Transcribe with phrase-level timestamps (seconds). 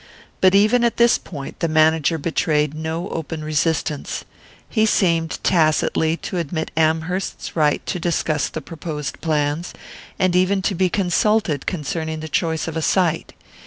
[0.41, 4.25] But even at this point the manager betrayed no open resistance;
[4.67, 9.75] he seemed tacitly to admit Amherst's right to discuss the proposed plans,
[10.17, 13.33] and even to be consulted concerning the choice of a site.